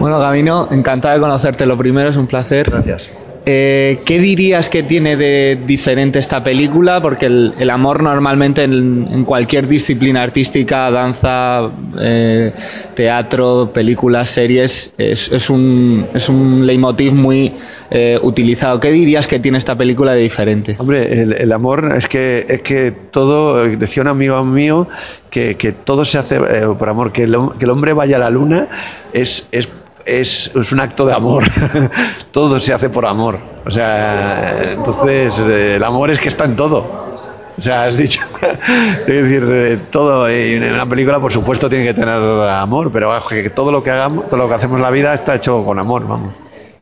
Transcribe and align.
Bueno, 0.00 0.18
Gabino, 0.18 0.66
encantado 0.70 1.14
de 1.14 1.20
conocerte. 1.20 1.66
Lo 1.66 1.76
primero 1.76 2.08
es 2.08 2.16
un 2.16 2.26
placer. 2.26 2.70
Gracias. 2.70 3.10
Eh, 3.44 4.00
¿Qué 4.06 4.18
dirías 4.18 4.70
que 4.70 4.82
tiene 4.82 5.16
de 5.16 5.58
diferente 5.66 6.18
esta 6.18 6.42
película? 6.42 7.02
Porque 7.02 7.26
el, 7.26 7.70
amor 7.70 8.02
normalmente 8.02 8.64
en, 8.64 9.24
cualquier 9.26 9.66
disciplina 9.66 10.22
artística, 10.22 10.90
danza, 10.90 11.70
eh, 11.98 12.52
teatro, 12.94 13.70
películas, 13.74 14.30
series, 14.30 14.94
es, 14.96 15.50
un, 15.50 16.06
es 16.14 16.30
un 16.30 16.66
leitmotiv 16.66 17.12
muy 17.12 17.52
eh, 17.90 18.18
utilizado. 18.22 18.80
¿Qué 18.80 18.90
dirías 18.92 19.26
que 19.26 19.38
tiene 19.38 19.58
esta 19.58 19.76
película 19.76 20.14
de 20.14 20.22
diferente? 20.22 20.76
Hombre, 20.78 21.20
el, 21.20 21.52
amor 21.52 21.94
es 21.94 22.08
que, 22.08 22.46
es 22.48 22.62
que 22.62 22.90
todo, 23.10 23.66
decía 23.66 24.02
un 24.02 24.08
amigo 24.08 24.42
mío, 24.44 24.88
que, 25.30 25.54
todo 25.84 26.06
se 26.06 26.16
hace 26.16 26.40
por 26.78 26.88
amor, 26.88 27.12
que 27.12 27.24
el, 27.24 27.36
que 27.58 27.66
el 27.66 27.70
hombre 27.70 27.92
vaya 27.92 28.16
a 28.16 28.20
la 28.20 28.30
luna 28.30 28.68
es, 29.12 29.46
es 29.52 29.68
es, 30.04 30.50
un 30.54 30.80
acto 30.80 31.06
de 31.06 31.14
amor. 31.14 31.44
todo 32.32 32.58
se 32.60 32.72
hace 32.72 32.90
por 32.90 33.06
amor. 33.06 33.38
O 33.64 33.70
sea, 33.70 34.72
entonces 34.72 35.38
el 35.38 35.82
amor 35.82 36.10
es 36.10 36.20
que 36.20 36.28
está 36.28 36.44
en 36.44 36.56
todo. 36.56 37.10
O 37.56 37.62
sea, 37.62 37.84
has 37.84 37.96
dicho, 37.96 38.22
es 39.06 39.06
decir, 39.06 39.46
eh, 39.46 39.78
todo 39.90 40.26
en 40.28 40.62
una 40.72 40.88
película, 40.88 41.20
por 41.20 41.30
supuesto, 41.30 41.68
tiene 41.68 41.84
que 41.84 41.94
tener 41.94 42.08
amor, 42.08 42.90
pero 42.90 43.12
todo 43.54 43.70
lo 43.70 43.82
que 43.82 43.90
hagamos, 43.90 44.28
todo 44.28 44.38
lo 44.38 44.48
que 44.48 44.54
hacemos 44.54 44.76
en 44.76 44.82
la 44.82 44.90
vida 44.90 45.12
está 45.12 45.34
hecho 45.34 45.62
con 45.62 45.78
amor, 45.78 46.06
vamos. 46.08 46.32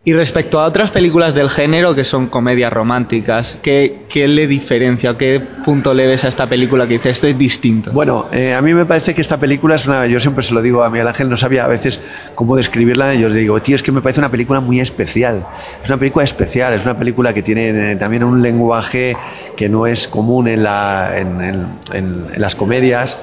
Y 0.08 0.14
respecto 0.14 0.58
a 0.58 0.64
otras 0.64 0.90
películas 0.90 1.34
del 1.34 1.50
género 1.50 1.94
que 1.94 2.02
son 2.02 2.28
comedias 2.28 2.72
románticas, 2.72 3.58
¿qué, 3.60 4.06
le 4.14 4.46
diferencia? 4.46 5.18
¿Qué 5.18 5.38
punto 5.38 5.92
le 5.92 6.06
ves 6.06 6.24
a 6.24 6.28
esta 6.28 6.46
película 6.46 6.86
que 6.86 6.94
dice 6.94 7.10
esto 7.10 7.26
es 7.26 7.36
distinto? 7.36 7.92
Bueno, 7.92 8.24
eh, 8.32 8.54
a 8.54 8.62
mí 8.62 8.72
me 8.72 8.86
parece 8.86 9.14
que 9.14 9.20
esta 9.20 9.36
película 9.36 9.74
es 9.74 9.86
una. 9.86 10.06
Yo 10.06 10.18
siempre 10.18 10.42
se 10.42 10.54
lo 10.54 10.62
digo 10.62 10.82
a 10.82 10.88
Miguel 10.88 11.08
Ángel, 11.08 11.28
no 11.28 11.36
sabía 11.36 11.66
a 11.66 11.68
veces 11.68 12.00
cómo 12.34 12.56
describirla. 12.56 13.14
Yo 13.16 13.26
os 13.26 13.34
digo, 13.34 13.60
tío, 13.60 13.76
es 13.76 13.82
que 13.82 13.92
me 13.92 14.00
parece 14.00 14.20
una 14.20 14.30
película 14.30 14.60
muy 14.60 14.80
especial. 14.80 15.46
Es 15.84 15.90
una 15.90 15.98
película 15.98 16.24
especial, 16.24 16.72
es 16.72 16.86
una 16.86 16.96
película 16.96 17.34
que 17.34 17.42
tiene 17.42 17.92
eh, 17.92 17.96
también 17.96 18.24
un 18.24 18.40
lenguaje 18.40 19.14
que 19.58 19.68
no 19.68 19.86
es 19.86 20.08
común 20.08 20.48
en, 20.48 20.62
la, 20.62 21.18
en, 21.18 22.30
las 22.34 22.54
comedias. 22.54 23.18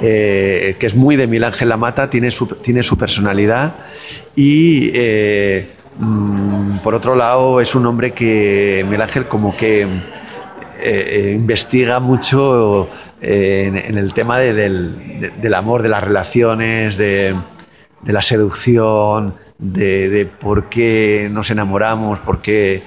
Eh, 0.00 0.76
que 0.80 0.86
es 0.86 0.94
muy 0.94 1.16
de 1.16 1.26
Miguel 1.26 1.44
Ángel 1.44 1.68
La 1.68 1.76
Mata, 1.76 2.08
tiene 2.08 2.30
su, 2.30 2.46
tiene 2.46 2.82
su 2.82 2.96
personalidad 2.96 3.74
y 4.34 4.90
Mm, 4.92 5.79
por 6.82 6.94
otro 6.94 7.14
lado, 7.14 7.60
es 7.60 7.74
un 7.74 7.86
hombre 7.86 8.12
que 8.12 8.82
Miguel 8.84 9.02
Ángel 9.02 9.28
como 9.28 9.54
que 9.56 9.82
eh, 9.82 9.88
eh, 10.82 11.32
investiga 11.36 12.00
mucho 12.00 12.88
eh, 13.20 13.70
en, 13.86 13.98
el 13.98 14.14
tema 14.14 14.38
del, 14.38 15.54
amor, 15.54 15.82
de 15.82 15.90
las 15.90 16.02
relaciones, 16.02 16.96
de, 16.96 17.36
la 18.04 18.22
seducción, 18.22 19.34
de, 19.58 20.26
por 20.40 20.70
qué 20.70 21.28
nos 21.30 21.50
enamoramos, 21.50 22.18
por 22.20 22.40
qué 22.40 22.82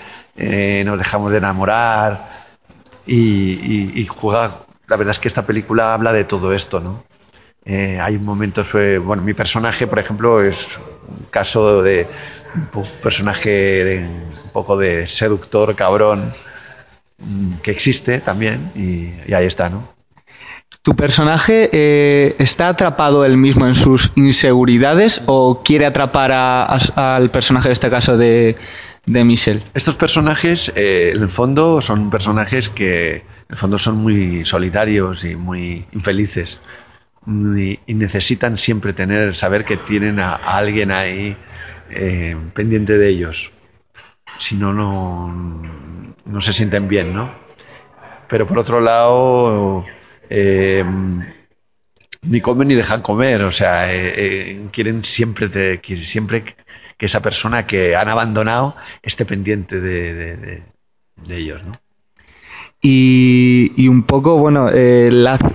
nos 0.85 0.97
dejamos 0.97 1.31
de 1.31 1.37
enamorar. 1.37 2.33
Y, 3.05 3.91
y, 3.99 4.07
juega, 4.07 4.51
la 4.87 4.95
verdad 4.95 5.11
es 5.11 5.19
que 5.19 5.27
esta 5.27 5.45
película 5.45 5.93
habla 5.93 6.13
de 6.13 6.23
todo 6.23 6.53
esto, 6.53 6.79
¿no? 6.79 7.03
hay 7.65 8.17
momentos, 8.17 8.67
bueno, 9.03 9.23
mi 9.23 9.33
personaje, 9.33 9.87
por 9.87 9.99
ejemplo, 9.99 10.41
es 10.41 10.79
caso 11.29 11.81
de 11.81 12.07
un 12.73 12.85
personaje 13.01 14.05
un 14.43 14.49
poco 14.51 14.77
de 14.77 15.07
seductor, 15.07 15.75
cabrón, 15.75 16.31
mm, 17.19 17.55
que 17.63 17.71
existe 17.71 18.19
también 18.19 18.71
y, 18.75 19.31
ahí 19.33 19.45
está, 19.45 19.69
¿no? 19.69 19.93
¿Tu 20.81 20.95
personaje 20.95 21.69
eh, 21.71 22.35
está 22.39 22.67
atrapado 22.67 23.23
él 23.23 23.37
mismo 23.37 23.65
en 23.67 23.73
sus 23.73 24.11
inseguridades 24.15 25.21
o 25.27 25.63
quiere 25.63 25.85
atrapar 25.85 26.31
al 26.33 27.31
personaje 27.31 27.69
de 27.69 27.73
este 27.73 27.89
caso 27.89 28.17
de, 28.17 28.57
de 29.05 29.23
Michelle? 29.23 29.63
Estos 29.75 29.95
personajes, 29.95 30.73
eh, 30.75 31.13
en 31.15 31.21
el 31.21 31.29
fondo, 31.29 31.79
son 31.79 32.09
personajes 32.09 32.67
que 32.67 33.15
en 33.15 33.23
el 33.51 33.57
fondo 33.57 33.77
son 33.77 33.95
muy 33.95 34.43
solitarios 34.43 35.23
y 35.23 35.37
muy 35.37 35.85
infelices 35.93 36.59
y, 37.27 37.93
necesitan 37.93 38.57
siempre 38.57 38.93
tener, 38.93 39.35
saber 39.35 39.65
que 39.65 39.77
tienen 39.77 40.19
a 40.19 40.35
alguien 40.35 40.91
ahí 40.91 41.37
eh, 41.89 42.37
pendiente 42.53 42.97
de 42.97 43.09
ellos. 43.09 43.51
Si 44.37 44.55
no, 44.55 44.73
no, 44.73 46.41
se 46.41 46.53
sienten 46.53 46.87
bien, 46.87 47.13
¿no? 47.13 47.33
Pero 48.27 48.47
por 48.47 48.59
otro 48.59 48.81
lado, 48.81 49.85
eh, 50.29 50.83
ni 52.21 52.41
comen 52.41 52.67
ni 52.67 52.75
dejan 52.75 53.01
comer, 53.01 53.43
o 53.43 53.51
sea, 53.51 53.93
eh, 53.93 54.67
quieren 54.71 55.03
siempre, 55.03 55.79
siempre 55.83 56.43
que 56.97 57.05
esa 57.05 57.21
persona 57.21 57.67
que 57.67 57.95
han 57.95 58.09
abandonado 58.09 58.75
esté 59.01 59.25
pendiente 59.25 59.79
de 59.79 60.63
ellos, 61.29 61.63
¿no? 61.63 61.73
Y, 62.85 63.87
un 63.87 64.03
poco, 64.03 64.37
bueno, 64.37 64.69
eh, 64.69 65.09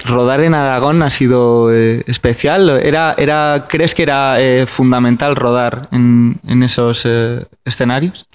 rodar 0.07 0.41
en 0.41 0.55
Aragón 0.55 1.03
ha 1.03 1.11
sido 1.11 1.71
eh, 1.71 2.03
especial. 2.07 2.71
Era, 2.71 3.15
era, 3.19 3.67
¿Crees 3.69 3.95
que 3.95 4.03
era 4.03 4.41
eh, 4.41 4.65
fundamental 4.65 5.37
rodar 5.37 5.83
en, 5.93 6.41
esos 6.63 7.07
escenarios? 7.67 8.27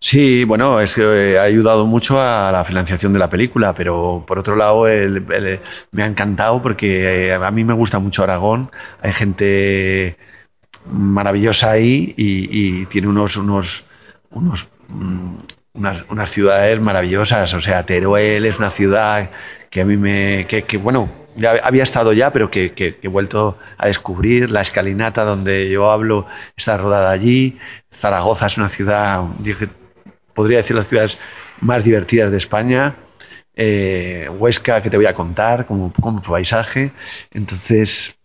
Sí, 0.00 0.44
bueno, 0.44 0.80
es 0.80 0.94
que 0.94 1.38
ha 1.38 1.42
ayudado 1.42 1.84
mucho 1.84 2.22
a 2.22 2.50
la 2.50 2.64
financiación 2.64 3.12
de 3.12 3.18
la 3.18 3.28
película, 3.28 3.74
pero 3.74 4.24
por 4.26 4.38
otro 4.38 4.56
lado 4.56 4.84
me 5.90 6.02
ha 6.02 6.06
encantado 6.06 6.62
porque 6.62 7.34
a 7.34 7.50
mí 7.50 7.64
me 7.64 7.74
gusta 7.74 7.98
mucho 7.98 8.22
Aragón. 8.22 8.70
Hay 9.02 9.12
gente 9.12 10.16
maravillosa 10.90 11.72
ahí 11.72 12.14
y, 12.16 12.48
y 12.50 12.86
tiene 12.86 13.08
unos, 13.08 13.36
unos, 13.36 13.84
unos 14.30 14.70
mm, 15.78 16.10
unas, 16.10 16.30
ciudades 16.30 16.80
maravillosas. 16.80 17.52
O 17.54 17.60
sea, 17.60 17.84
Teruel 17.86 18.44
es 18.44 18.58
una 18.58 18.70
ciudad 18.70 19.30
que 19.70 19.82
a 19.82 19.84
mí 19.84 19.96
me. 19.96 20.46
que, 20.46 20.76
bueno, 20.78 21.10
ya 21.36 21.52
había 21.62 21.82
estado 21.82 22.12
ya, 22.12 22.32
pero 22.32 22.50
que, 22.50 22.98
he 23.02 23.08
vuelto 23.08 23.58
a 23.76 23.86
descubrir. 23.86 24.50
La 24.50 24.60
escalinata 24.60 25.24
donde 25.24 25.70
yo 25.70 25.90
hablo 25.90 26.26
está 26.56 26.76
rodada 26.76 27.10
allí. 27.10 27.58
Zaragoza 27.90 28.46
es 28.46 28.58
una 28.58 28.68
ciudad, 28.68 29.22
podría 30.34 30.58
decir, 30.58 30.76
las 30.76 30.88
ciudades 30.88 31.18
más 31.60 31.84
divertidas 31.84 32.30
de 32.30 32.36
España. 32.36 32.96
Eh, 33.54 34.28
Huesca, 34.38 34.82
que 34.82 34.90
te 34.90 34.96
voy 34.96 35.06
a 35.06 35.14
contar 35.14 35.66
como, 35.66 35.92
como 35.92 36.22
paisaje. 36.22 36.92
Entonces, 37.32 38.18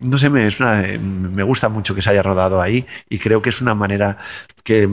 no 0.00 0.18
sé, 0.18 0.30
me, 0.30 0.46
es 0.46 0.60
me 0.60 1.42
gusta 1.42 1.68
mucho 1.68 1.94
que 1.94 2.02
se 2.02 2.10
haya 2.10 2.22
rodado 2.22 2.60
ahí 2.60 2.86
y 3.08 3.18
creo 3.18 3.42
que 3.42 3.50
es 3.50 3.60
una 3.60 3.74
manera 3.74 4.16
que, 4.64 4.88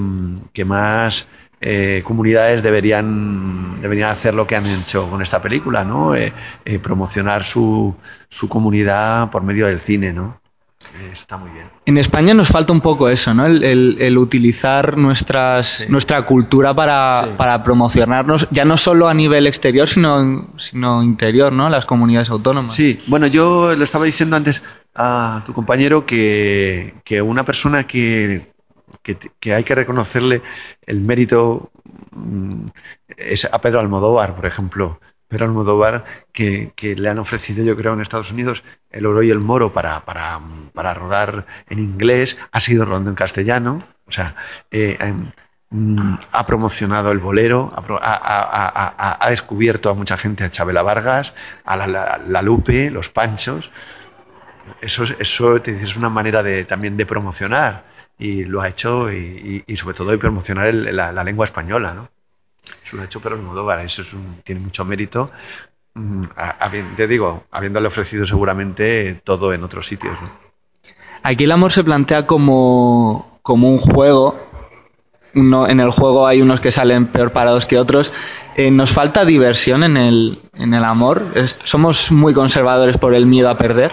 que 0.54 0.66
más 0.66 1.28
eh, 1.60 2.02
comunidades 2.04 2.62
deberían, 2.62 3.82
deberían 3.82 4.10
hacer 4.10 4.36
lo 4.36 4.46
que 4.46 4.56
han 4.56 4.68
hecho 4.68 5.10
con 5.10 5.22
esta 5.24 5.42
película, 5.42 5.84
¿no? 5.84 6.14
Eh, 6.14 6.32
eh, 6.66 6.78
promocionar 6.78 7.44
su, 7.44 7.96
su, 8.30 8.48
comunidad 8.48 9.32
por 9.32 9.42
medio 9.42 9.66
del 9.66 9.80
cine, 9.80 10.14
¿no? 10.14 10.40
Está 11.12 11.38
muy 11.38 11.50
bien. 11.50 11.68
En 11.88 11.98
España 11.98 12.36
nos 12.36 12.50
falta 12.50 12.72
un 12.74 12.82
poco 12.82 13.10
eso, 13.10 13.34
¿no? 13.34 13.48
El, 13.48 14.18
utilizar 14.20 14.98
nuestras, 14.98 15.90
nuestra 15.90 16.24
cultura 16.26 16.76
para, 16.76 17.30
para, 17.38 17.64
promocionarnos, 17.64 18.48
ya 18.52 18.64
no 18.64 18.78
solo 18.78 19.08
a 19.08 19.14
nivel 19.16 19.48
exterior, 19.48 19.88
sino, 19.88 20.50
sino 20.58 21.02
interior, 21.02 21.52
¿no? 21.52 21.70
Las 21.70 21.86
comunidades 21.86 22.30
autónomas. 22.30 22.76
Sí, 22.76 23.00
bueno, 23.08 23.26
yo 23.26 23.76
le 23.76 23.84
estaba 23.84 24.06
diciendo 24.06 24.36
antes 24.36 24.64
a 24.94 25.42
tu 25.46 25.54
compañero 25.54 26.06
que, 26.06 26.94
que 27.04 27.22
una 27.22 27.44
persona 27.44 27.86
que 27.86 28.54
que, 29.40 29.54
hay 29.54 29.64
que 29.64 29.76
reconocerle 29.76 30.42
el 30.86 31.02
mérito 31.02 31.72
mm, 32.12 32.66
es 33.18 33.46
a 33.46 33.60
Pedro 33.60 33.80
Almodóvar, 33.80 34.36
por 34.36 34.46
ejemplo. 34.46 35.00
Pedro 35.28 35.46
Almodóvar, 35.46 36.06
que, 36.32 36.72
le 36.98 37.10
han 37.10 37.20
ofrecido, 37.20 37.64
yo 37.66 37.76
creo, 37.76 37.94
en 37.94 38.00
Estados 38.02 38.32
Unidos 38.32 38.64
el 38.92 39.06
oro 39.06 39.24
y 39.24 39.30
el 39.30 39.40
moro 39.40 39.74
para, 39.74 40.06
para, 40.06 40.40
para 40.74 40.94
rodar 40.94 41.46
en 41.68 41.80
inglés, 41.80 42.38
ha 42.52 42.60
sido 42.62 42.86
rodando 42.86 43.10
en 43.10 43.16
castellano, 43.18 43.84
o 44.06 44.12
sea, 44.12 44.36
eh, 44.72 44.98
em, 45.02 45.30
mm, 45.70 46.16
ha 46.32 46.46
promocionado 46.46 47.12
el 47.12 47.20
bolero, 47.20 47.74
ha, 48.02 49.28
descubierto 49.30 49.90
a 49.90 49.94
mucha 49.96 50.16
gente, 50.16 50.46
a 50.46 50.50
Chabela 50.50 50.82
Vargas, 50.82 51.36
a 51.66 51.76
la, 51.76 52.22
la 52.26 52.42
Lupe, 52.42 52.90
los 52.90 53.10
Panchos, 53.10 53.72
eso, 54.82 55.04
eso 55.20 55.58
es 55.58 55.98
una 55.98 56.10
manera 56.10 56.42
de, 56.42 56.64
también 56.66 56.96
de 56.96 57.06
promocionar 57.06 57.97
y 58.18 58.46
lo 58.46 58.62
ha 58.62 58.70
hecho 58.70 59.12
y, 59.12 59.64
sobre 59.76 59.96
todo 59.96 60.12
de 60.12 60.18
promocionar 60.18 60.74
la, 60.74 61.24
lengua 61.24 61.46
española, 61.46 61.94
¿no? 61.94 62.10
Eso 62.84 62.96
lo 62.96 63.04
ha 63.04 63.06
hecho 63.06 63.20
Pedro 63.22 63.36
Almodóvar, 63.36 63.80
eso 63.80 64.04
tiene 64.44 64.62
mucho 64.62 64.84
mérito, 64.84 65.32
mm, 65.94 66.24
te 66.96 67.08
digo, 67.08 67.46
habiéndole 67.52 67.88
ofrecido 67.88 68.26
seguramente 68.26 69.22
todo 69.24 69.54
en 69.54 69.64
otros 69.64 69.88
sitios, 69.88 70.20
¿no? 70.22 70.48
Aquí 71.24 71.44
el 71.44 71.52
amor 71.52 71.72
se 71.72 71.84
plantea 71.84 72.26
como, 72.26 73.40
como 73.42 73.70
un 73.70 73.78
juego. 73.78 74.40
en 75.34 75.80
el 75.80 75.90
juego 75.92 76.26
hay 76.26 76.42
unos 76.42 76.60
que 76.60 76.72
salen 76.72 77.08
peor 77.08 77.32
parados 77.32 77.66
que 77.66 77.78
otros. 77.78 78.14
Eh, 78.56 78.72
¿Nos 78.72 78.92
falta 78.92 79.26
diversión 79.26 79.84
en 79.84 79.98
el, 79.98 80.40
en 80.54 80.74
el 80.74 80.84
amor? 80.84 81.24
¿Somos 81.64 82.12
muy 82.12 82.34
conservadores 82.34 82.98
por 82.98 83.14
el 83.14 83.26
miedo 83.26 83.50
a 83.50 83.58
perder? 83.58 83.92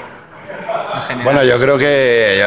Bueno, 1.23 1.45
yo 1.45 1.59
creo 1.59 1.79
que 1.79 2.43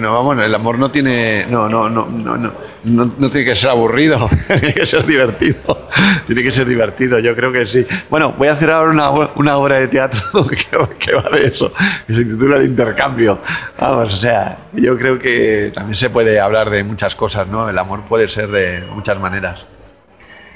vamos, 0.00 0.38
el 0.38 0.54
amor 0.54 0.78
no 0.78 0.90
tiene 0.90 1.46
no, 1.48 1.68
no, 1.68 1.88
no, 1.88 2.06
no, 2.06 2.36
no, 2.36 2.54
no 2.84 3.30
tiene 3.30 3.44
que 3.44 3.54
ser 3.54 3.70
aburrido, 3.70 4.28
tiene 4.46 4.74
que 4.74 4.86
ser 4.86 5.06
divertido, 5.06 5.88
tiene 6.26 6.42
que 6.42 6.50
ser 6.50 6.66
divertido, 6.66 7.18
yo 7.18 7.34
creo 7.34 7.52
que 7.52 7.66
sí. 7.66 7.86
Bueno, 8.10 8.34
voy 8.36 8.48
a 8.48 8.52
hacer 8.52 8.70
ahora 8.70 8.90
una, 8.90 9.10
una 9.36 9.56
obra 9.56 9.80
de 9.80 9.88
teatro 9.88 10.46
que, 10.98 11.12
va 11.14 11.28
de 11.30 11.46
eso, 11.46 11.72
que 12.06 12.14
se 12.14 12.24
titula 12.24 12.56
El 12.56 12.66
intercambio. 12.66 13.38
Vamos, 13.78 14.14
o 14.14 14.16
sea, 14.16 14.58
yo 14.72 14.98
creo 14.98 15.18
que 15.18 15.70
también 15.74 15.94
se 15.94 16.10
puede 16.10 16.40
hablar 16.40 16.70
de 16.70 16.84
muchas 16.84 17.14
cosas, 17.14 17.46
¿no? 17.48 17.68
El 17.68 17.78
amor 17.78 18.02
puede 18.02 18.28
ser 18.28 18.48
de 18.48 18.84
muchas 18.94 19.18
maneras. 19.18 19.66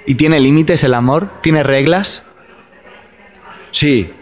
¿Y 0.06 0.15
tiene 0.15 0.38
límites 0.41 0.85
el 0.85 0.94
amor? 0.94 1.31
¿Tiene 1.43 1.62
reglas? 1.62 2.25
Sí, 3.73 4.12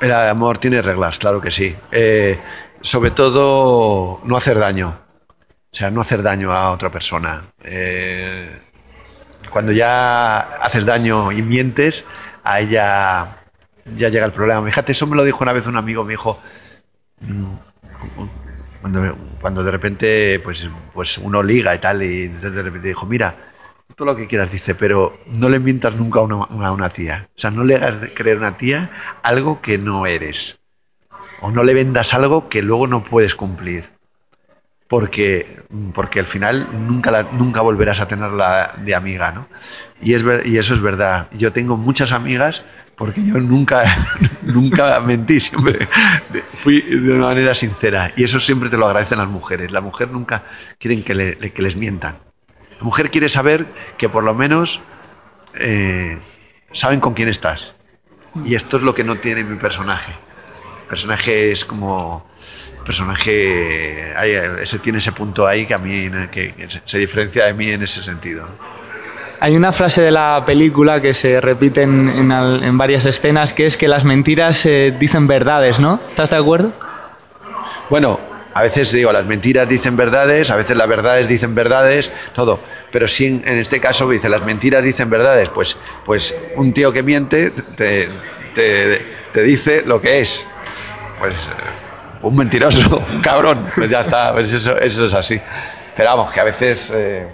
el 0.00 0.12
amor 0.12 0.58
tiene 0.58 0.82
reglas, 0.82 1.18
claro 1.18 1.40
que 1.40 1.50
sí. 1.50 1.74
Eh, 1.90 2.38
sobre 2.80 3.10
todo, 3.10 4.20
no 4.24 4.36
hacer 4.36 4.58
daño. 4.58 4.98
O 5.72 5.76
sea, 5.76 5.90
no 5.90 6.00
hacer 6.00 6.22
daño 6.22 6.52
a 6.52 6.70
otra 6.70 6.90
persona. 6.90 7.46
Eh, 7.64 8.56
cuando 9.50 9.72
ya 9.72 10.38
haces 10.38 10.84
daño 10.84 11.32
y 11.32 11.42
mientes, 11.42 12.04
a 12.44 12.60
ella 12.60 13.38
ya 13.96 14.08
llega 14.08 14.26
el 14.26 14.32
problema. 14.32 14.64
Fíjate, 14.64 14.92
eso 14.92 15.06
me 15.06 15.16
lo 15.16 15.24
dijo 15.24 15.42
una 15.42 15.52
vez 15.52 15.66
un 15.66 15.76
amigo, 15.76 16.04
me 16.04 16.12
dijo, 16.12 16.40
mm, 17.20 17.54
cuando, 18.80 19.16
cuando 19.40 19.64
de 19.64 19.70
repente 19.70 20.40
pues, 20.40 20.68
pues 20.92 21.18
uno 21.18 21.42
liga 21.42 21.74
y 21.74 21.78
tal, 21.78 22.02
y 22.02 22.28
de 22.28 22.62
repente 22.62 22.88
dijo, 22.88 23.06
mira, 23.06 23.34
todo 23.96 24.06
lo 24.06 24.16
que 24.16 24.26
quieras, 24.26 24.52
dice, 24.52 24.74
pero 24.74 25.18
no 25.26 25.48
le 25.48 25.58
mientas 25.58 25.96
nunca 25.96 26.20
a 26.20 26.22
una, 26.22 26.70
una, 26.70 26.90
tía. 26.90 27.30
O 27.34 27.38
sea, 27.38 27.50
no 27.50 27.64
le 27.64 27.76
hagas 27.76 27.98
creer 28.14 28.36
a 28.36 28.40
una 28.40 28.56
tía 28.58 28.90
algo 29.22 29.62
que 29.62 29.78
no 29.78 30.06
eres. 30.06 30.60
O 31.40 31.50
no 31.50 31.64
le 31.64 31.72
vendas 31.72 32.12
algo 32.12 32.50
que 32.50 32.60
luego 32.60 32.86
no 32.86 33.02
puedes 33.02 33.34
cumplir. 33.34 33.84
Porque, 34.86 35.62
porque 35.94 36.20
al 36.20 36.26
final 36.26 36.68
nunca, 36.86 37.10
la, 37.10 37.22
nunca 37.22 37.62
volverás 37.62 38.00
a 38.00 38.06
tenerla 38.06 38.70
de 38.76 38.94
amiga, 38.94 39.32
¿no? 39.32 39.48
Y, 40.00 40.12
es, 40.12 40.24
y 40.44 40.58
eso 40.58 40.74
es 40.74 40.82
verdad. 40.82 41.28
Yo 41.32 41.52
tengo 41.52 41.78
muchas 41.78 42.12
amigas 42.12 42.64
porque 42.96 43.24
yo 43.24 43.38
nunca, 43.38 43.96
nunca 44.42 45.00
mentí, 45.00 45.40
siempre 45.40 45.88
fui 46.52 46.82
de 46.82 47.12
una 47.12 47.28
manera 47.28 47.54
sincera. 47.54 48.12
Y 48.14 48.24
eso 48.24 48.40
siempre 48.40 48.68
te 48.68 48.76
lo 48.76 48.86
agradecen 48.86 49.18
las 49.18 49.28
mujeres. 49.28 49.72
Las 49.72 49.82
mujeres 49.82 50.12
nunca 50.12 50.44
quieren 50.78 51.02
que, 51.02 51.50
que 51.52 51.62
les 51.62 51.76
mientan. 51.76 52.25
La 52.78 52.84
mujer 52.84 53.10
quiere 53.10 53.28
saber 53.28 53.66
que 53.96 54.08
por 54.08 54.24
lo 54.24 54.34
menos 54.34 54.80
eh, 55.54 56.18
saben 56.72 57.00
con 57.00 57.14
quién 57.14 57.28
estás. 57.28 57.74
Y 58.44 58.54
esto 58.54 58.76
es 58.76 58.82
lo 58.82 58.94
que 58.94 59.02
no 59.02 59.18
tiene 59.18 59.44
mi 59.44 59.56
personaje. 59.56 60.12
El 60.82 60.88
personaje 60.88 61.50
es 61.52 61.64
como 61.64 62.26
personaje 62.84 64.12
ese 64.62 64.78
tiene 64.78 64.98
ese 64.98 65.10
punto 65.10 65.46
ahí 65.46 65.66
que 65.66 65.74
a 65.74 65.78
mí 65.78 66.08
que, 66.30 66.54
se 66.84 66.98
diferencia 66.98 67.46
de 67.46 67.52
mí 67.52 67.70
en 67.70 67.82
ese 67.82 68.02
sentido. 68.02 68.46
Hay 69.40 69.56
una 69.56 69.72
frase 69.72 70.00
de 70.00 70.10
la 70.10 70.44
película 70.46 71.02
que 71.02 71.12
se 71.12 71.40
repite 71.40 71.82
en, 71.82 72.78
varias 72.78 73.04
escenas 73.04 73.52
que 73.52 73.66
es 73.66 73.76
que 73.76 73.88
las 73.88 74.04
mentiras 74.04 74.64
eh, 74.64 74.94
dicen 74.98 75.26
verdades, 75.26 75.78
¿no? 75.78 76.00
¿Estás 76.08 76.30
de 76.30 76.36
acuerdo? 76.36 76.72
Bueno, 77.90 78.18
a 78.56 78.62
veces 78.62 78.90
digo, 78.90 79.12
las 79.12 79.26
mentiras 79.26 79.68
dicen 79.68 79.96
verdades, 79.96 80.50
a 80.50 80.56
veces 80.56 80.78
las 80.78 80.88
verdades 80.88 81.28
dicen 81.28 81.54
verdades, 81.54 82.10
todo. 82.34 82.58
Pero 82.90 83.06
sí, 83.06 83.26
en 83.26 83.58
este 83.58 83.80
caso 83.80 84.08
dice, 84.08 84.30
las 84.30 84.46
mentiras 84.46 84.82
dicen 84.82 85.10
verdades. 85.10 85.50
Pues, 85.50 85.76
pues 86.06 86.34
un 86.54 86.72
tío 86.72 86.90
que 86.90 87.02
miente 87.02 87.50
te, 87.50 88.08
te, 88.54 89.42
dice 89.42 89.82
lo 89.84 90.00
que 90.00 90.22
es. 90.22 90.42
Pues 91.18 91.34
eh, 91.34 92.22
un 92.22 92.34
mentiroso, 92.34 93.04
un 93.12 93.20
cabrón. 93.20 93.66
Pues 93.74 93.90
ya 93.90 94.00
está, 94.00 94.32
pues 94.32 94.50
eso, 94.50 94.74
eso 94.78 95.04
es 95.04 95.12
así. 95.12 95.38
Pero 95.94 96.16
vamos, 96.16 96.32
que 96.32 96.40
a 96.40 96.44
veces... 96.44 96.90
Eh, 96.94 97.26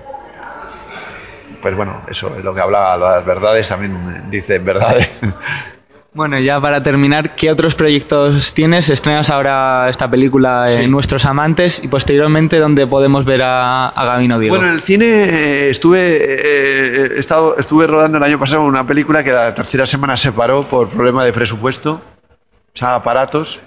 pues 1.61 1.77
bueno, 1.77 2.03
eso 2.09 2.35
es 2.37 2.43
lo 2.43 2.53
que 2.53 2.63
hablaba, 2.63 2.97
las 2.97 3.25
verdades 3.25 3.69
también 3.69 4.29
dicen 4.29 4.65
verdades. 4.65 5.09
Bueno, 6.15 6.39
ya 6.39 6.61
para 6.61 6.83
terminar, 6.83 7.35
¿qué 7.37 7.51
otros 7.51 7.75
proyectos 7.75 8.53
tienes? 8.53 8.91
Estrenas 8.91 9.31
ahora 9.31 9.89
esta 9.89 10.11
película 10.11 10.71
en 10.71 10.91
Nuestros 10.91 11.25
Amantes 11.25 11.83
y 11.83 11.89
posteriormente 11.89 12.59
dónde 12.59 12.87
podemos 12.87 13.25
ver 13.25 13.41
a, 13.43 13.89
a 13.89 14.05
Gabino 14.05 14.39
Diego. 14.39 14.55
Bueno, 14.55 14.69
en 14.69 14.75
el 14.75 14.83
cine 14.83 15.07
eh, 15.07 15.71
estuve, 15.71 16.19
eh, 16.21 17.15
estado, 17.17 17.57
estuve 17.57 17.87
rodando 17.87 18.19
el 18.19 18.25
año 18.25 18.39
pasado 18.39 18.63
una 18.63 18.87
película 18.87 19.25
que 19.25 19.33
la 19.33 19.55
tercera 19.55 19.87
semana 19.87 20.19
se 20.19 20.33
paró 20.33 20.65
por 20.69 20.91
problema 20.91 21.25
de 21.25 21.33
presupuesto, 21.33 21.95
o 21.95 22.77
sea, 22.77 22.97
aparatos, 22.97 23.61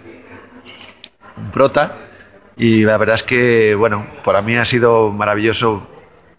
un 1.38 1.50
prota, 1.50 1.94
y 2.58 2.84
la 2.84 2.98
verdad 2.98 3.16
es 3.16 3.24
que, 3.24 3.74
bueno, 3.74 4.06
para 4.24 4.44
mí 4.44 4.56
ha 4.56 4.66
sido 4.66 5.10
maravilloso 5.12 5.90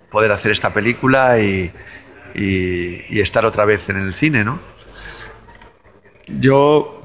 poder 0.09 0.31
hacer 0.31 0.53
esta 0.53 0.71
película 0.71 1.41
y, 1.41 1.73
y 2.33 3.21
estar 3.21 3.45
otra 3.45 3.65
vez 3.65 3.91
en 3.91 3.97
el 3.97 4.15
cine, 4.15 4.45
¿no? 4.45 4.76
Yo, 6.27 7.01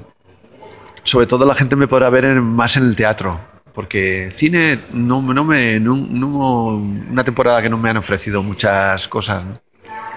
sobre 1.04 1.28
todo 1.28 1.46
la 1.46 1.56
gente 1.56 1.76
me 1.76 1.88
podrá 1.88 2.10
ver 2.10 2.42
más 2.42 2.78
en 2.78 2.84
el 2.84 2.96
teatro, 2.96 3.40
porque 3.74 4.30
cine 4.32 4.80
no, 4.92 5.22
no 5.22 5.44
me, 5.44 5.80
no, 5.80 5.94
una 5.96 7.24
temporada 7.24 7.62
que 7.62 7.70
no 7.70 7.78
me 7.78 7.90
han 7.90 7.98
ofrecido 7.98 8.44
muchas 8.44 9.08
cosas. 9.08 9.46
¿no? 9.46 9.62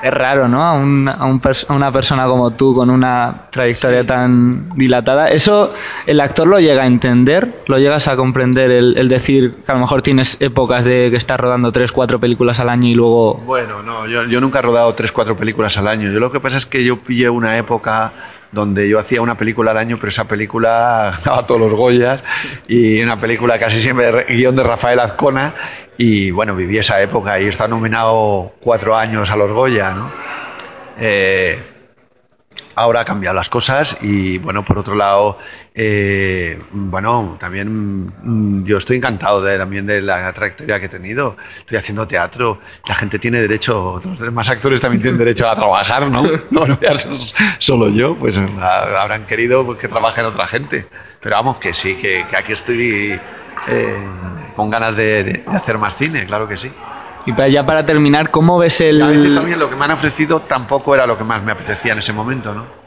Es 0.04 0.12
raro, 0.12 0.48
¿no? 0.48 0.62
A, 0.62 0.74
una 0.74 1.90
persona 1.90 2.26
como 2.26 2.50
tú 2.50 2.74
con 2.74 2.90
una 2.90 3.46
trayectoria 3.50 4.04
tan 4.04 4.68
dilatada. 4.76 5.28
¿Eso 5.28 5.72
el 6.06 6.20
actor 6.20 6.46
lo 6.46 6.60
llega 6.60 6.82
a 6.82 6.86
entender? 6.86 7.62
¿Lo 7.66 7.78
llegas 7.78 8.06
a 8.08 8.14
comprender 8.14 8.70
el, 8.70 9.08
decir 9.08 9.54
que 9.64 9.72
a 9.72 9.74
lo 9.74 9.80
mejor 9.80 10.02
tienes 10.02 10.36
épocas 10.40 10.84
de 10.84 11.08
que 11.10 11.16
estás 11.16 11.40
rodando 11.40 11.72
tres, 11.72 11.90
cuatro 11.90 12.20
películas 12.20 12.60
al 12.60 12.68
año 12.68 12.88
y 12.88 12.94
luego... 12.94 13.36
Bueno, 13.46 13.82
no, 13.82 14.06
yo, 14.06 14.24
yo 14.24 14.42
nunca 14.42 14.58
he 14.58 14.62
rodado 14.62 14.94
tres, 14.94 15.10
cuatro 15.10 15.38
películas 15.38 15.78
al 15.78 15.88
año. 15.88 16.12
Yo 16.12 16.20
lo 16.20 16.30
que 16.30 16.38
pasa 16.38 16.58
es 16.58 16.66
que 16.66 16.84
yo 16.84 16.98
pillé 16.98 17.30
una 17.30 17.56
época 17.56 18.12
donde 18.54 18.88
yo 18.88 18.98
hacía 18.98 19.20
una 19.20 19.36
película 19.36 19.72
al 19.72 19.78
año, 19.78 19.96
pero 19.96 20.08
esa 20.08 20.24
película 20.24 21.12
daba 21.24 21.46
todos 21.46 21.60
los 21.60 21.72
Goyas 21.72 22.22
y 22.68 23.02
una 23.02 23.18
película 23.18 23.58
casi 23.58 23.80
siempre 23.80 24.24
guion 24.28 24.54
de 24.56 24.62
Rafael 24.62 25.00
Azcona 25.00 25.54
y 25.96 26.30
bueno, 26.30 26.56
viví 26.56 26.78
esa 26.78 27.00
época 27.00 27.40
y 27.40 27.46
está 27.46 27.68
nominado 27.68 28.54
cuatro 28.60 28.96
años 28.96 29.30
a 29.30 29.36
los 29.36 29.52
Goya, 29.52 29.93
¿no? 29.94 30.10
Eh, 30.98 31.58
ahora 32.76 33.00
ha 33.00 33.04
cambiado 33.04 33.34
las 33.34 33.48
cosas 33.48 33.98
y 34.00 34.38
bueno, 34.38 34.64
por 34.64 34.78
otro 34.78 34.94
lado, 34.94 35.38
eh, 35.74 36.60
bueno, 36.72 37.36
también 37.38 38.06
mm, 38.06 38.64
yo 38.64 38.78
estoy 38.78 38.98
encantado 38.98 39.42
de, 39.42 39.58
también 39.58 39.86
de 39.86 40.02
la 40.02 40.32
trayectoria 40.32 40.80
que 40.80 40.86
he 40.86 40.88
tenido. 40.88 41.36
Estoy 41.58 41.78
haciendo 41.78 42.06
teatro, 42.06 42.60
la 42.86 42.94
gente 42.94 43.18
tiene 43.18 43.40
derecho, 43.40 44.00
los 44.04 44.18
demás 44.18 44.48
actores 44.48 44.80
también 44.80 45.02
tienen 45.02 45.18
derecho 45.18 45.48
a 45.48 45.54
trabajar, 45.54 46.10
¿no? 46.10 46.24
No, 46.50 46.66
no 46.66 46.78
solo 47.58 47.88
yo, 47.88 48.14
pues 48.16 48.36
habrán 48.36 49.26
querido 49.26 49.76
que 49.76 49.88
trabajen 49.88 50.24
otra 50.24 50.46
gente. 50.46 50.86
Pero 51.20 51.36
vamos, 51.36 51.58
que 51.58 51.72
sí, 51.72 51.96
que, 51.96 52.24
aquí 52.36 52.52
estoy 52.52 53.18
eh, 53.66 54.08
con 54.54 54.70
ganas 54.70 54.94
de, 54.94 55.42
hacer 55.46 55.78
más 55.78 55.96
cine, 55.96 56.26
claro 56.26 56.46
que 56.46 56.56
sí. 56.56 56.70
Y 57.26 57.32
para 57.32 57.48
ya 57.48 57.64
para 57.64 57.86
terminar, 57.86 58.30
¿cómo 58.30 58.58
ves 58.58 58.80
el...? 58.80 59.02
a 59.02 59.06
veces 59.08 59.34
también 59.34 59.58
lo 59.58 59.70
que 59.70 59.76
me 59.76 59.84
han 59.84 59.92
ofrecido 59.92 60.40
tampoco 60.40 60.94
era 60.94 61.06
lo 61.06 61.16
que 61.16 61.24
más 61.24 61.42
me 61.42 61.52
apetecía 61.52 61.92
en 61.92 61.98
ese 61.98 62.12
momento, 62.12 62.54
¿no? 62.54 62.84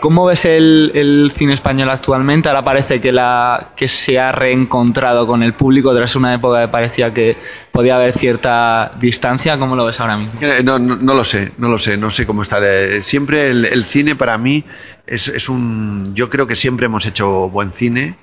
¿Cómo 0.00 0.26
ves 0.26 0.44
el, 0.44 1.32
cine 1.34 1.54
español 1.54 1.90
actualmente? 1.90 2.48
Ahora 2.48 2.62
parece 2.62 3.00
que, 3.00 3.12
la, 3.12 3.72
que 3.74 3.88
se 3.88 4.18
ha 4.18 4.30
reencontrado 4.30 5.26
con 5.26 5.42
el 5.42 5.54
público 5.54 5.94
tras 5.96 6.14
una 6.16 6.34
época 6.34 6.60
que 6.60 6.68
parecía 6.68 7.12
que 7.12 7.36
podía 7.72 7.96
haber 7.96 8.12
cierta 8.12 8.92
distancia. 9.00 9.58
¿Cómo 9.58 9.74
lo 9.74 9.86
ves 9.86 9.98
ahora 9.98 10.18
mismo? 10.18 10.38
Eh, 10.40 10.62
no, 10.62 10.78
no, 10.78 11.14
lo 11.14 11.24
sé, 11.24 11.52
no 11.58 11.68
lo 11.68 11.78
sé, 11.78 11.96
no 11.96 12.10
sé 12.10 12.26
cómo 12.26 12.42
está. 12.42 12.60
Siempre 13.00 13.50
el, 13.50 13.64
el 13.64 13.84
cine 13.84 14.14
para 14.14 14.36
mí 14.38 14.64
es, 15.06 15.28
es, 15.28 15.48
un... 15.48 16.14
Yo 16.14 16.28
creo 16.28 16.46
que 16.46 16.56
siempre 16.56 16.86
hemos 16.86 17.06
hecho 17.06 17.48
buen 17.48 17.72
cine 17.72 18.16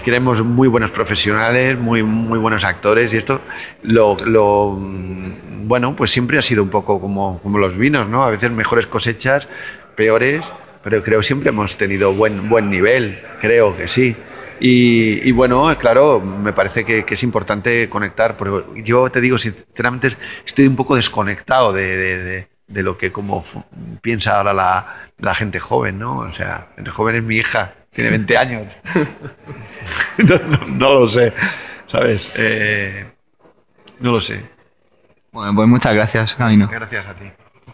queremos 0.00 0.42
muy 0.42 0.68
buenos 0.68 0.90
profesionales, 0.90 1.78
muy, 1.78 2.02
muy 2.02 2.38
buenos 2.38 2.64
actores 2.64 3.12
y 3.14 3.16
esto 3.16 3.40
lo, 3.82 4.16
lo, 4.26 4.76
bueno, 5.64 5.94
pues 5.94 6.10
siempre 6.10 6.38
ha 6.38 6.42
sido 6.42 6.62
un 6.62 6.70
poco 6.70 7.00
como, 7.00 7.40
como 7.40 7.58
los 7.58 7.76
vinos, 7.76 8.08
¿no? 8.08 8.24
A 8.24 8.30
veces 8.30 8.50
mejores 8.50 8.86
cosechas, 8.86 9.48
peores, 9.96 10.52
pero 10.82 11.02
creo 11.02 11.22
siempre 11.22 11.50
hemos 11.50 11.76
tenido 11.76 12.12
buen, 12.14 12.48
buen 12.48 12.70
nivel, 12.70 13.18
creo 13.40 13.76
que 13.76 13.88
sí. 13.88 14.16
Y, 14.60 15.30
bueno, 15.32 15.72
claro, 15.78 16.20
me 16.20 16.52
parece 16.52 16.84
que, 16.84 17.04
es 17.08 17.22
importante 17.22 17.88
conectar, 17.88 18.36
pero 18.36 18.74
yo 18.74 19.08
te 19.10 19.20
digo, 19.20 19.38
sinceramente, 19.38 20.08
estoy 20.44 20.66
un 20.66 20.76
poco 20.76 20.96
desconectado 20.96 21.72
de, 21.72 22.48
lo 22.66 22.98
que 22.98 23.12
como 23.12 23.44
piensa 24.02 24.38
ahora 24.38 24.52
la, 24.52 25.34
gente 25.34 25.60
joven, 25.60 25.98
¿no? 25.98 26.18
O 26.18 26.32
sea, 26.32 26.68
la 26.70 26.74
gente 26.76 26.90
joven 26.90 27.16
es 27.16 27.22
mi 27.22 27.36
hija, 27.36 27.74
tiene 27.90 28.10
20 28.10 28.36
años. 28.36 28.76
no, 30.68 31.00
lo 31.00 31.08
sé, 31.08 31.32
¿sabes? 31.86 32.34
Eh, 32.36 33.06
no 34.00 34.12
lo 34.12 34.20
sé. 34.20 34.42
Bueno, 35.32 35.54
pues 35.54 35.68
muchas 35.68 35.94
gracias, 35.94 36.34
Camino. 36.34 36.68
Gracias 36.68 37.06
a 37.06 37.14
ti. 37.14 37.30